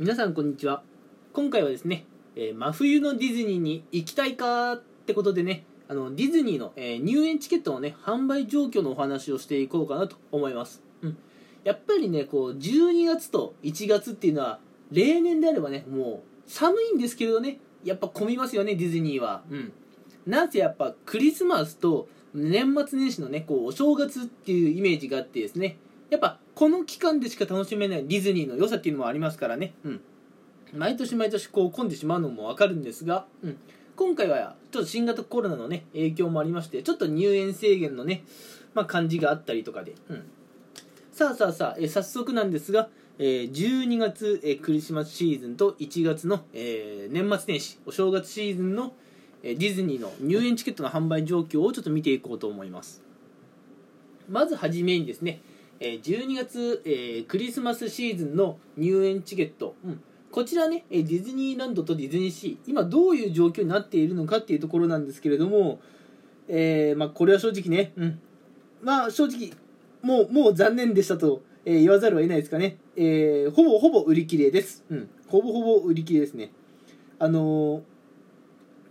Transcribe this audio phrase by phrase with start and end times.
[0.00, 0.82] 皆さんこんにちは。
[1.34, 11.18] 今回はですね、えー真冬のディズニーに行きたいかってことでねあのディズニーの、えー入園チケットのね販売状況のお話をしていこうかなと思います、うん、
[11.64, 14.58] やっぱりねこう12月と1月っていうのは
[14.90, 19.42] 例年であればねもう寒いんですけれどねやっぱ混みますよねディズニーは。
[19.50, 19.72] うん。
[20.26, 25.76] なんせやっぱクリスマスと年末年始のねこうお正月っていうイメージがあってですね
[26.10, 30.00] やっぱこの期間でしか楽しめないディズニーの良さっていうのもありますからね、うん、
[30.74, 33.56] 毎年毎年こう混んでしまうのもわかるんですが、うん、
[33.96, 38.24] 今回はちょっと新型コロナのね影響もありましてちょっと入園制限のね、
[38.74, 40.24] まあ、感じがあったりとかで、うん、
[41.12, 42.88] さあさあさあ、え早速なんですが、
[43.18, 48.92] えー12月、えクリスマスシーズンと1月の、えー年末年始お正月シーズンの、
[49.42, 53.02] えディズニーの入園チケットの販売状況をちょっと見ていこうと思います。
[54.28, 55.42] まずはじめにですね
[55.80, 60.02] 12月、えクリスマスシーズンの入園チケット、うん。
[60.30, 62.70] こちらねディズニーランドとディズニーシー。
[62.70, 65.80] 今どういう状況になっているのかっていうところなんですけれども、
[66.48, 68.20] えーまあ、これは正直ね、うん、
[68.82, 69.52] まあ正直
[70.02, 76.52] もうもう残念でしたと、え言わざるを得ないですかね、えーほぼほぼ売り切れです、うん、ほぼほぼ売り切れですね。
[77.18, 77.82] あのー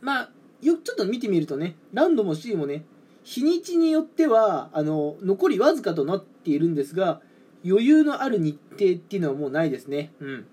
[0.00, 0.30] まあ
[0.62, 2.84] よくちょっと見てみるとねランドもシーもね
[3.28, 7.20] 日にちによってはあの残りわずかとなっているんですが
[7.62, 10.12] 余裕のある日程っていうのはもうないですね。
[10.18, 10.46] うん。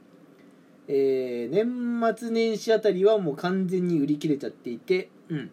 [0.90, 1.56] えー
[2.02, 5.52] 年末年始あたりはもう完全に売り切れちゃっていてうん。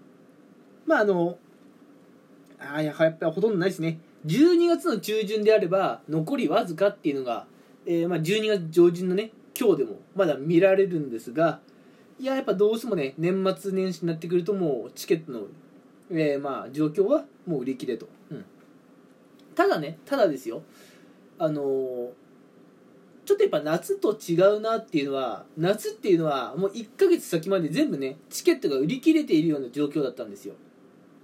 [0.85, 1.39] まああの
[2.59, 4.01] あーややっぱりほとんどないですね。
[4.27, 7.47] 12月の中旬であれば残りわずかっていうのが、
[7.87, 11.61] えーまあ、12月上旬のね今日でもまだ見られるんですが
[12.19, 15.43] いややっぱどうしてもね年末年始になってくるともうチケットの、
[16.13, 18.45] えーまあ状況はもう売り切れと、うん、
[19.55, 20.63] ただねただですよ。
[21.39, 22.09] あのー
[23.25, 30.55] ちょっとやっぱ夏と違うなっていうのは夏っていうのはもう1ヶ月先まで全部ねチケットが売り切れているような状況だったんですよ。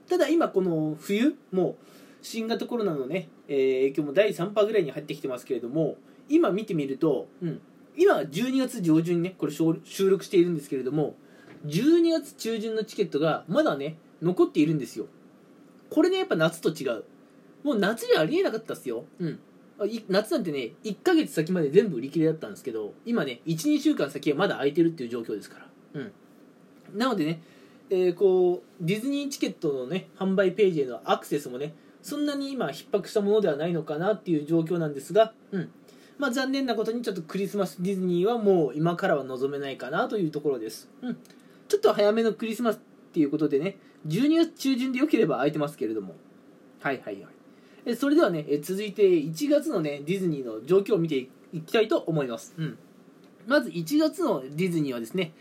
[0.08, 1.76] ただ今この冬もう
[2.22, 5.96] 新型コロナのね、えー影響も第3波ぐらいに入ってきてますけれども
[6.28, 7.60] 今見てみると、うん、
[7.96, 11.16] 今12月上旬にねこれ収収録しているんですけれども
[11.66, 15.06] 12月中旬のチケットがまだね残っているんですよ。
[15.90, 17.04] これねやっぱ夏と違う。
[17.64, 19.04] もう夏じゃありえなかったっすよ。
[19.18, 19.38] うん。
[20.08, 25.66] 夏なんてね1ヶ月先まで全部売り切れだったんですけど今ね12週間先はまだ空いてるっていう状況ですから。
[25.94, 26.12] うん。
[26.98, 27.42] なのでね、
[27.90, 35.70] えーこうディズニーチケットのね販売ページへのアクセスもねそんなに今逼迫したものではないのかなっていう状況なんですが、うん。
[36.18, 41.16] まあ、残念なことにちょっとクリスマスディズニーはもう今からは望めないかなというところです、うん、
[41.68, 42.78] ちょっと早めのクリスマスっ
[43.12, 46.16] ていうことでね12月中旬でよければ空いてますけれども。
[46.80, 47.38] はいはいはい。
[47.86, 51.16] えそれではねえ続いて1月のねディズニーの状況を見て
[51.52, 52.78] いきたいと思います、うん、
[53.46, 55.32] まず1月のディズニーはですね、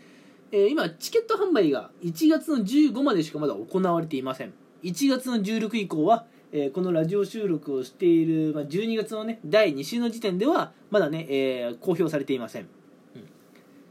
[0.50, 4.54] えー今チケット販売が1月の15までしかまだ行われていません。
[4.82, 13.28] 1月の16以降は、えーこのラジオ収録をしている、まあ、12月のね第2週の時点ではまだね、えー公表されていません、うん。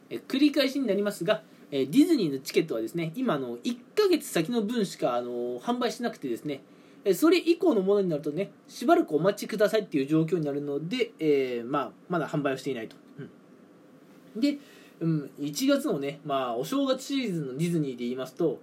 [0.10, 6.62] え繰り返しになりますが、えーディズニーのチケットはですね今の1ヶ月先の分しかあの販売してなくてですね
[7.14, 12.96] それ以降のものになるとねしばらくお待ちくださいっていう状況になるので、えーまあ、まだ販売をしていないと、
[14.36, 14.42] うん。
[14.42, 14.58] で、
[15.00, 18.60] うん、1月のね、まあ、お正月シーズンのディズニーで言いますと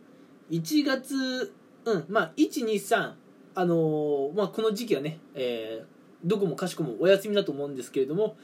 [0.50, 1.54] 1月、
[1.84, 3.12] うんまあ、123
[3.56, 5.94] あのーまあ、この時期はね、えー
[6.24, 8.36] どこもかしこもお休みだと思うんですけれども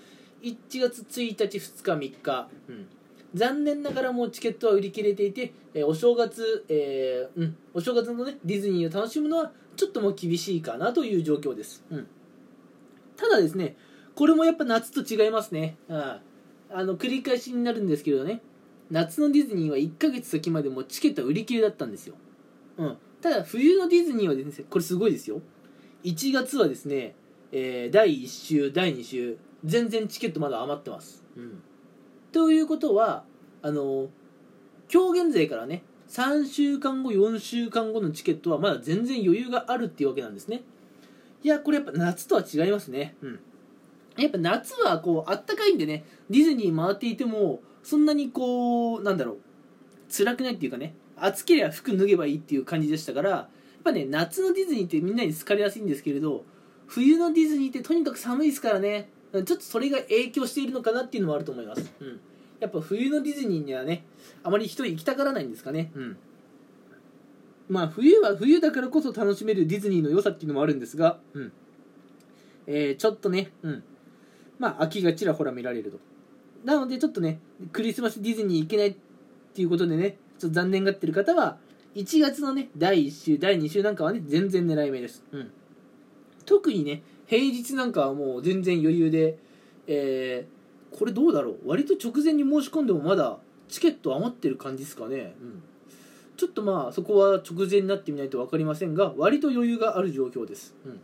[0.43, 2.87] 1月1日2日3日、うん、
[3.35, 12.07] 残念ながらもうチケットは売り切れていて、えーお正月、えーうん、お正月のねディズニーを楽しむのはちょっともう厳しいかなという状況です、うん、
[13.17, 13.77] ただですね
[14.15, 16.17] これもやっぱ夏と違いますね、うん
[16.73, 18.43] あの繰り返しになるんですけどね
[18.93, 22.15] 夏のディズニーは1ヶ月先までもうチケットは売り切れだったんですよ、
[22.79, 25.41] うん、ただ冬のディズニーはですねこれすごいですよ。
[26.05, 27.15] 1月はですね、
[27.53, 31.63] えー第1週第2週全然チケットまだ余ってます、うん、
[32.33, 33.25] ということは
[33.63, 34.09] あの
[34.93, 40.63] 今日現在からね3週間後4週間後のチケットはまだ全然余裕があるっていうわけなんですね。
[41.43, 43.17] いやこれやっぱ夏とは違いますね。
[43.23, 43.41] うん。
[44.17, 49.39] やっぱ夏はこうあったかいんでねディズニー回っていてもそんなにこうなんだろう
[50.15, 53.49] 辛くないっていうかね暑ければ服脱げばいいっていう感じでしたからやっ
[53.85, 56.45] ぱね夏のディズニーってみんなに好かれやすいんですけれど
[56.87, 59.09] 冬のディズニーってとにかく寒いですからね。
[59.33, 62.21] ちょっとそれが影響しているのかなっていうのもあると思います、うん、
[62.59, 64.05] やっぱ冬のディズニーにはね
[64.43, 65.91] あまり人行きたがらないんですかね。
[65.95, 66.17] うん。
[67.69, 71.53] まあ冬は冬だからこそ楽しめるディズニーの良さっていうのもあるんですが、うん。
[72.67, 73.83] えーちょっとね、うん、
[74.59, 75.99] まあ秋がちらほら見られると。
[76.65, 77.39] なのでちょっとね
[77.73, 78.97] クリスマスディズニー行けないっ
[79.55, 81.59] ていうことでねちょっと残念がってる方は
[81.95, 85.51] 1月のね第1週第2週なんかはね全然狙い目です、うん、
[86.51, 89.39] 特にね平日なんかはもう全然余裕で
[89.87, 91.59] えー、これどうだろう？
[91.65, 93.39] 割と直前に申し込んでもまだ
[93.69, 95.63] チケット余ってる感じですかね、うん、
[96.37, 101.01] ちょっとまあそこは直前になってみないと分かりませんが割と余裕がある状況です、うん。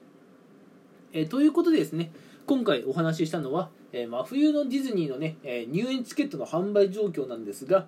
[1.12, 2.12] えーということでですね
[2.46, 7.86] 今回お話ししたのは、えー真冬のディズニーのね、え入園チケットの販売状況なんですが、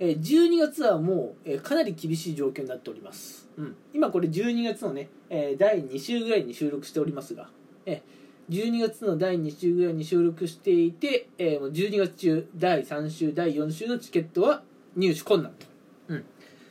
[0.00, 7.48] えー12月はもう、えーかなり厳しい状況になっております、うん、今これ12月のね、えー第2週ぐらいに収録しておりますが、
[7.86, 8.18] えー
[8.48, 14.62] 12月の第2週ぐらいに収録していて、えーもう12月中第3週第4週のチケットは
[14.96, 15.66] 入手困難と、
[16.08, 16.24] うん、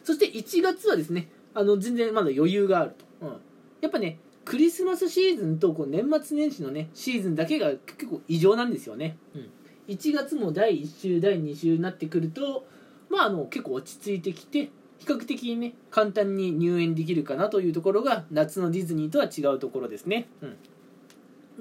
[0.03, 3.37] そして1月はですねあの全然まだ余裕があると、うん、
[3.81, 9.49] やっぱねクリスマスシーズンとこう年末年始のねシーズンだけが結構異常なんですよね、うん、
[9.87, 12.65] 1月も第1週第2週になってくると
[13.09, 14.69] まああの結構落ち着いてきて
[14.99, 20.47] 比較的にね簡単に入園できるかなというところが夏のディズニーとは違うところですね、う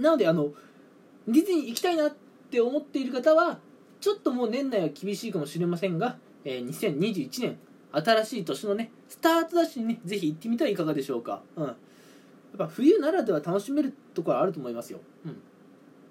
[0.01, 0.51] ん、なのであの
[1.29, 2.15] ディズニー行きたいなっ
[2.51, 3.59] て思っている方は
[4.01, 7.59] ちょっともう年内は厳しいかもしれませんが、えー2021年
[7.93, 11.77] 新しい年のねスタートダッシュにねぜひ行ってみてはいかがでしょうか、うん、やっ
[12.59, 15.41] ぱ冬ならでは楽しめるところはあると思いますよ、うん、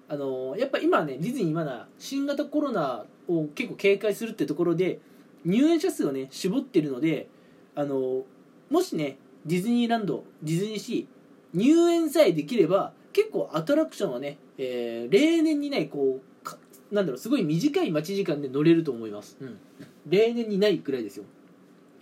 [0.08, 5.00] あのーやっぱ今ねディズニーまだ新型コロナを結構警戒するってところで
[5.44, 7.28] 入園者数をね絞ってるので
[7.74, 8.22] あのー
[8.68, 16.58] もしねディズニーランドディズニーシー入園さえできれば結構アトラクションはね、えー例年にないこうか
[16.90, 19.58] なんだろうすごい短い待ち時間で乗れると思います、うん、
[20.06, 21.24] 例年にないくらいですよ。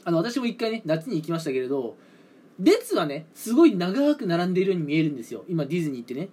[0.04, 1.96] あの私も一回ね夏に行きましたけれど
[2.58, 5.44] 列はねすごい長く並んでいるように見えるんですよ。
[5.48, 6.28] 今ディズニーってね。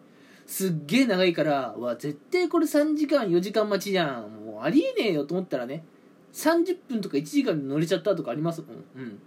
[0.46, 4.46] すっげえ長いからわ絶対これ3時間4時間待ちじゃん。
[4.46, 5.86] もうありえねえよと思ったらね
[6.34, 8.70] 30分とか1時間で乗れちゃったとかありますもん。
[8.96, 9.20] うん。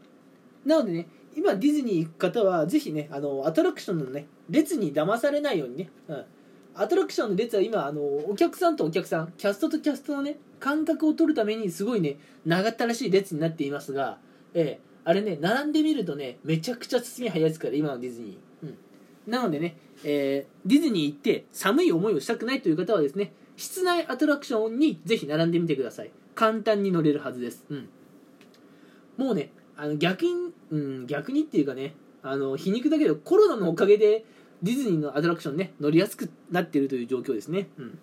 [0.65, 1.07] なのでね
[1.37, 6.25] 今ディズニー行く方はぜひねあのアトラクションのね列に騙されないようにね、うん、
[6.75, 12.17] アトラクションの列は今あのお客さんとお客さんキャストとキャストのね間隔を取るためにすごいね
[12.47, 14.19] 長ったらしい列になっていますが、
[14.55, 27.89] ええあれね並んでみるとねめちゃくちゃ進み早いですから今のディズニー、うん、なのでね、えーディズニー行って寒い思いをしたくないという方はですね室内アトラクションにぜひ並んでみてください簡単に乗れるはずです、うん、
[29.17, 30.31] もうねあの逆に、
[30.71, 34.25] うん、逆にっていうかねあの皮肉だけどコロナのおかげで
[34.63, 37.99] ディズニーのアトラクションね乗りやすくなってるという状況ですね、うん、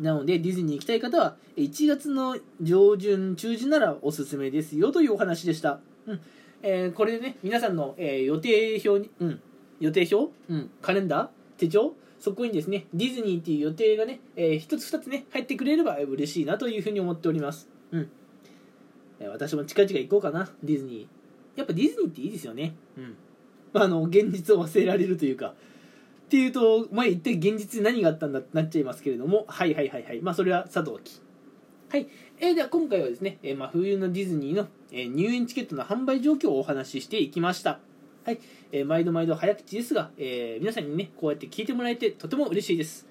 [0.00, 6.20] なのでディズニー行きたい方は1月の上旬中旬ならおすすめですよというお話でした、うん。
[6.62, 9.40] えーこれでね皆さんの、えー予定表に、うん、
[9.80, 11.28] 予定表、うん、カレンダー？
[11.58, 11.94] 手帳？
[12.18, 17.68] そこにですねディズニーっていう予定がね、えー、1つ2つね入ってくれれば嬉しいなというふうに思っております。
[17.92, 18.10] うん。
[19.30, 21.58] 私も近々行こうかなディズニー。
[21.58, 22.74] やっぱディズニーっていいですよね。
[22.96, 23.16] うん。
[23.74, 25.54] ああの現実を忘れられるというか。
[26.26, 29.44] っていうと前一体現実に何があったんだってなっちゃいますけれども。
[29.48, 30.20] はいはいはいはい。
[30.20, 31.20] まあそれはさておき
[31.88, 32.08] はい、
[32.40, 37.78] えーでは今回はですね、えーまあ、冬のディズニーの、えー入園チケットの販売状況をお話ししていきました。
[38.26, 38.40] はい、
[38.72, 43.06] えー毎度毎度早口ですが、えー皆さんにねこうやって聞いてもらえてとても嬉しいです。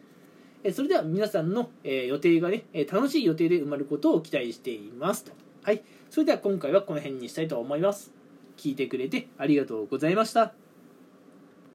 [0.61, 5.23] えーそれでは皆さんの、えー予定がね、えー楽しい予定で埋まることを期待しています。
[5.63, 5.81] はい。
[6.09, 8.11] それでは今回はこの辺にしたいと思います。
[8.57, 10.64] 聞いてくれてありがとうございました。